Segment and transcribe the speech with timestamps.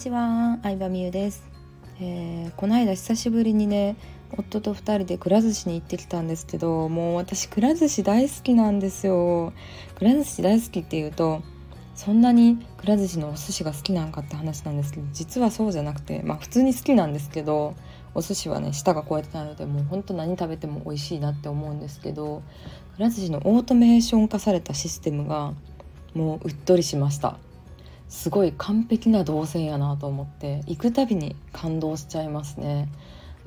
[0.00, 1.42] ちは、相葉美優です、
[2.00, 3.96] えー、この間久しぶりにね
[4.32, 9.52] 夫と2人でくら寿司に行ってきたんですけどもう私くら寿司大好きなんですよ。
[9.96, 11.42] くら寿司大好きっていうと
[11.94, 17.74] そんなにくら寿司のお寿司が好きなんかって話なんですけど実はそうじゃなくてまあ普通に好きなんですけど
[18.14, 22.42] お寿司はね舌がこうやってなるのでもうほんと何食べても美味しいなって思うんですけど
[22.96, 25.52] くら寿司のオートメーション化されたシステムが
[26.14, 27.36] もううっとりしました。
[28.10, 32.88] すごい完璧な動線やなと思って行くたびに感動しちゃいますね。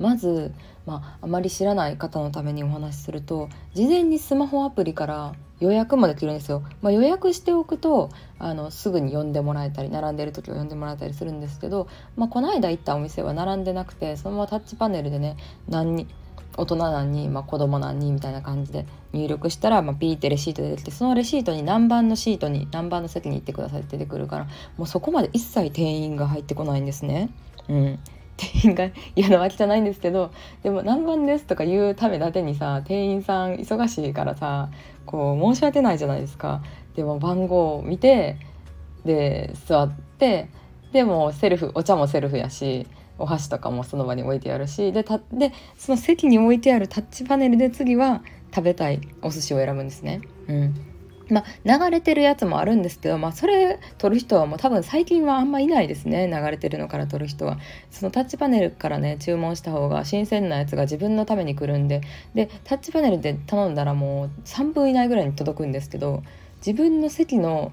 [0.00, 0.52] まず、
[0.86, 15.36] まあ、あまり知らない方のためにお話しすると事前にスマホアプリから予約もできるんですよ、まあ、予約しておくとあのすぐに呼んでもらえたり並んでる時は呼んでもらえたりするんですけど、まあ、この間行ったお店は並んでなくてそのままタッチパネルでね
[15.68, 16.08] 何に
[16.56, 27.30] 大人何人、まあ、子供何人みたいな感じで入力したら、まあ、ピーってレシート出てきてそのレシートに何番のシートに何番の席に行ってくださいって出てくるからもうそこまで一切店員が入ってこないんですね。
[27.68, 27.98] うん
[28.36, 30.32] 店員が嫌なわけじゃないんですけど
[30.64, 34.70] でも「何番です」とか言うためだけにさ店員さん忙しいからさ
[35.06, 36.62] こう申し訳ないじゃないですか。
[36.96, 38.36] でも番号を見て
[39.04, 40.48] で座って
[40.92, 42.86] でもセルフお茶もセルフやし
[43.18, 48.22] お箸とかもその場に置いてあるしでたでその席に置いてあるタッチパネルで次は
[48.54, 50.20] 食べたいお寿司を選ぶんですね。
[50.48, 50.74] うん。
[51.30, 56.28] まあ、流れてるやつもあるんですけど、まあ、それ取る人はもう多分最近はあんまいないですね。
[56.28, 57.58] 流れてるのから取る人は。
[57.90, 62.02] そのタッチパネルからね注文した方が新鮮なやつが自分のために来るんで。
[62.34, 66.22] でタッチパネルで頼んだらもう3分以内ぐらいに届くんですけど
[66.58, 67.72] 自分の席の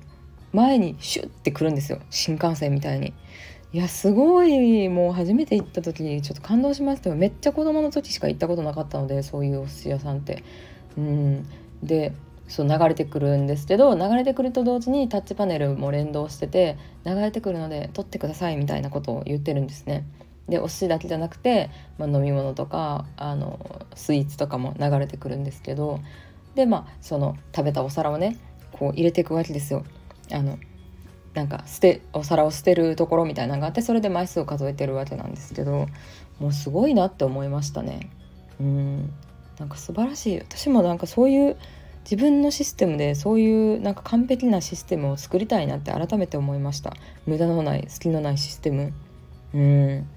[0.53, 1.99] 前にシュッて来るんですよ。
[2.09, 3.13] 新幹線みたいに。
[3.73, 10.43] いやすごいもう初めて行った時にちょっと感動しましたよめっちゃ子供の時しか行ったことなかったのでそういうお寿司屋さんって。
[10.97, 11.47] うん
[11.83, 12.13] で
[12.47, 20.05] そう流れてくるんですけど流れてくると同時にタッチパネルも連動してて流れてくるので撮ってくださいみたいなことを言ってるんですね。
[20.49, 26.01] でお寿司だけじゃなくて、まあ、飲み物とかあのスイーツとかも流れてくるんですけど
[26.55, 28.37] でまあその食べたお皿をね
[28.73, 29.85] こう入れていくわけですよ。
[30.29, 30.57] あの
[31.33, 35.87] なんか捨てお皿を捨てるところみたいなのがあってそれで枚数を数えてるわけなんですけど
[36.39, 38.09] もうすごいなって思いましたね。
[38.59, 39.13] うん。
[39.59, 40.39] なんか素晴らしい。
[40.39, 41.57] 私もなんかそういう
[42.03, 46.93] 自分のシステムでそういうなんか完璧なシステムを作りたいなって改めて思いました。
[47.27, 48.91] 無駄のない隙のないシステム。
[49.53, 50.07] うん。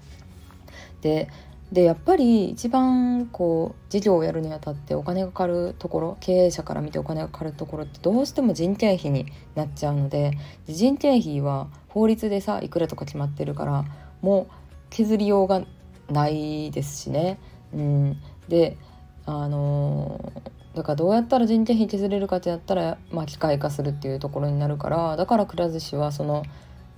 [1.01, 1.29] で
[1.71, 10.37] でやっぱり一番こう事業をやるにあたってお金がかかるところ経営者から見てお金がかかるところってどうしても人件費になっちゃうので
[10.67, 13.85] 人件費は法律でさいくらとか決まってるから
[14.21, 14.53] もう
[14.89, 15.63] 削りようが
[16.09, 17.39] ないですしね。
[17.73, 18.17] うん、
[18.47, 18.77] で
[19.25, 20.31] あの、
[20.75, 26.43] だからどうやったら人件費削れるかってやったら、まあ、機械化するっていうところになるからだからくら寿司はその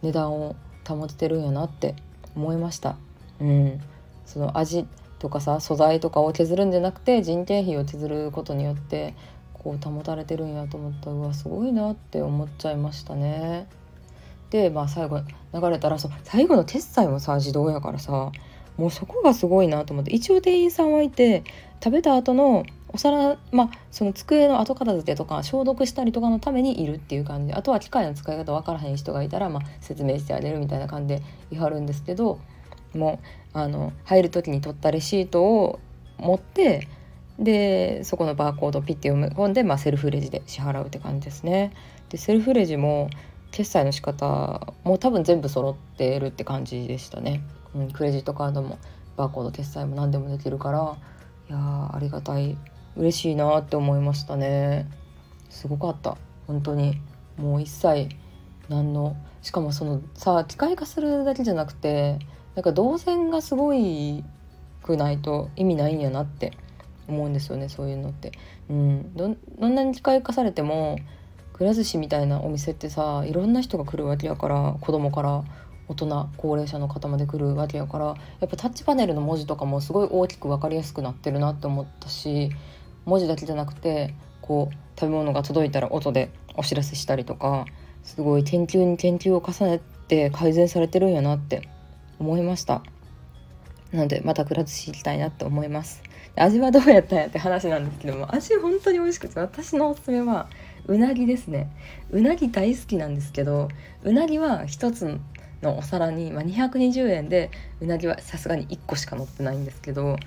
[0.02, 0.56] 値段を
[0.88, 1.96] 保ててるんやなって
[2.36, 2.98] 思いました。
[3.40, 3.82] うん
[4.28, 4.86] その味
[5.18, 9.16] とかさ素材とかを削るんじゃなくて人件費を削ることによって
[9.54, 13.68] こう保たれてるんやと思ったうわすごいなって思っちゃいましたね。
[14.50, 15.20] でまあ最後
[15.54, 18.32] 流れたらそう最後の決済もさ自動やからさ
[18.78, 21.44] もうそこがすごいなと思って一応店員さんはいて
[21.84, 32.40] 食べた後のお皿まあその机の後片付けとか消毒したりとかのためにいるっていう感じあとは機械の使い方分からへん人がいたら、まあ、説明してあげるみたいな感じでいはるんですけど
[32.98, 33.22] も
[33.54, 35.80] あの入る時に取ったレシートを
[36.18, 36.88] 持って
[37.40, 41.72] でそこのバーコードをピッて読み込んで、まあ、セルフレジで支払うって感じですね。
[42.10, 43.10] でセルフレジも
[43.52, 47.44] 決済の仕方も多分全部揃ってるって感じでしたね。
[47.76, 48.80] うん、クレジットカードも
[49.16, 50.98] バーコード決済も何でもできるから
[51.50, 52.58] いやありがたい
[52.96, 54.90] 嬉しいなって思いましたね。
[55.50, 57.00] すごかった本当に
[57.38, 58.10] もう一切
[58.70, 62.20] 何のしかもそのさ機械化するだけじゃなくて
[62.58, 64.24] なんか動線がすごい
[64.82, 66.54] くないと意味ないんやなって
[67.08, 68.32] 思うんですよねそういうのって。
[68.68, 70.98] うん、どんなに機械化されても
[71.54, 75.44] くら寿司みたいなお店ってさいろんな人が来るわけやから子供から
[75.88, 78.06] 大人高齢者の方まで来るわけやから
[78.40, 82.50] やっぱタッチパネルの文字とかもすごい大きく分かりやすくなってるなって思ったし
[83.06, 87.66] 文字だけじゃなくてこう食べ物が届いたら音でお知らせしたりとか
[88.02, 91.70] すごい研究に研究を重ねて改善されてるんやなって
[92.20, 92.84] 思いました。
[93.92, 96.02] なのでまたくら寿司行きたいなって思います。
[96.36, 100.48] 味はどうやったんやって話なんですけども味本当に美味しくて私のおすすめは
[100.86, 101.72] うなぎですね。
[102.12, 103.70] うなぎ大好きなんですけど
[104.04, 105.20] うなぎは一つ
[105.62, 107.50] のお皿に、まあ、220円で
[107.82, 110.18] うなぎはさすがに1個しか乗ってないんですけど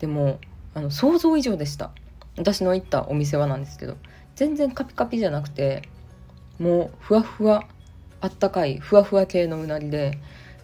[0.00, 0.40] でも
[0.74, 1.90] あの想像以上でした。
[2.36, 3.96] 私の行ったお店はなんですけど
[4.34, 5.88] 全然カピカピじゃなくて
[6.58, 7.66] もうふわふわ
[8.20, 10.18] あったかいふわふわ系のうなぎで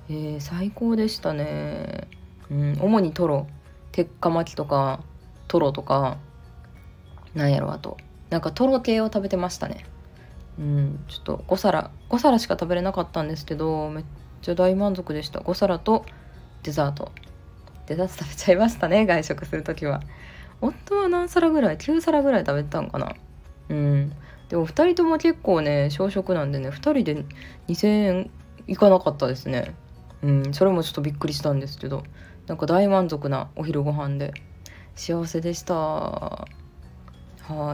[0.08, 2.08] えー、最高でしたね、
[2.50, 3.46] うん、主にトロ
[3.92, 5.00] 鉄火巻きとか
[5.48, 6.18] トロとか
[7.34, 7.96] なんやろあと。
[8.30, 9.84] なんかトロ系を食べてましたね。
[10.58, 14.04] うんちょっと5皿5皿しか食べれなかったんですけどめっ
[14.42, 15.40] ちゃ大満足でした。
[15.40, 16.04] 5皿と
[16.62, 17.12] デザート。
[17.86, 20.02] デザート食べちゃいましたね外食する時は。
[20.60, 23.14] 夫は何皿ぐらい9皿ぐらい食べたんかな。
[23.68, 24.12] うん。
[24.48, 27.24] でも2人とも結構ね小食なんでね2人で
[27.68, 28.30] 2,000円
[28.66, 29.74] いかなかったですね。
[30.22, 32.02] うんそれもちょっとびっくりしたんですけど
[32.46, 34.32] なんか大満足なお昼ご飯で。
[34.96, 35.74] 幸せでした。
[35.74, 36.48] は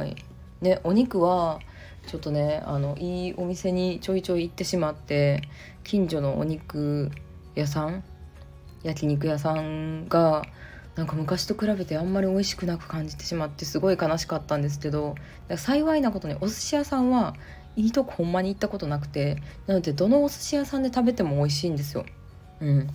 [0.04, 0.16] い。
[0.60, 1.60] ねお肉は
[2.06, 5.42] ちょっとねあのいいお店にちょいちょい行ってしまって
[5.84, 7.10] 近所のお肉
[7.54, 8.04] 屋さん
[8.82, 10.44] 焼肉屋さんが
[10.94, 15.14] なんか昔と比べてあんまり美味しくなく感じてしまってすごい悲しかったんですけど
[15.56, 17.34] 幸いなことにお寿司屋さんは
[17.76, 22.04] いいとこほんまに行ったことなくてなのでどのお寿司屋さんで食べても美味しいんですよ。
[22.62, 22.90] うん、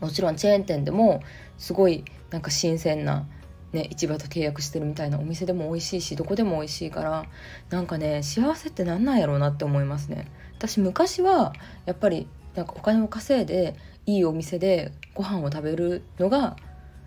[0.00, 1.22] もちろんチェーン店でも
[1.58, 3.26] すごいなんか新鮮な、
[3.72, 7.26] ね、市場と契約してるみたいなお店でも美味しいしどこでも美味しいから
[7.70, 10.28] なんかね幸せって何なんやろうなって思いますね。
[10.56, 11.52] 私昔は
[11.86, 13.76] やっぱりなんかお金を稼いで
[14.06, 16.56] いいお店でご飯を食べるのが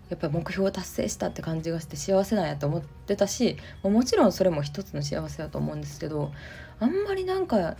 [0.08, 6.32] やっぱり目標を達成したって感じがして幸せなんやと思ってたしもちろんそれも一つの幸せだと思うんですけど
[6.78, 7.76] あんまりなんか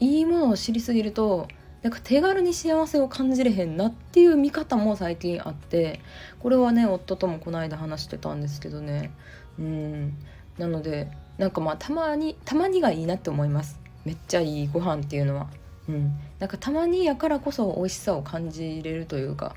[0.00, 1.48] いいものを知りすぎると
[1.82, 6.00] なんか手軽に幸せを感じれへんなっていう見方も最近あって
[6.38, 9.10] これはね夫ともこの間話してたんですけどね。
[9.58, 10.16] うん。
[10.58, 13.80] なのでなんかまあたまにたまにがいいなって思います。
[14.04, 15.48] めっちゃいいご飯っていうのは。
[15.88, 16.12] うん。
[16.38, 19.56] なんかたまにやからこそ美味しさを感じれるというか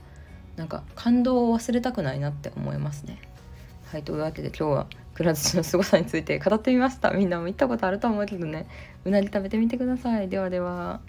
[0.55, 3.19] なんか感動を忘れたくないなって思いますね。
[3.85, 7.11] はいというわけで今日はくら寿司の凄さについて語ってみました。
[7.11, 8.67] みんなも行ったことあると思うけどね。
[9.05, 10.27] うなぎ食べてみてください。
[10.27, 11.01] ではでは。